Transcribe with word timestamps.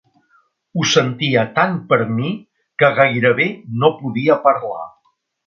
Ho 0.77 0.85
sentia 0.93 1.43
tant 1.59 1.77
per 1.91 1.99
mi 2.13 2.31
que 2.85 2.91
gairebé 3.01 3.47
no 3.85 3.93
podia 4.01 4.41
parlar. 4.49 4.83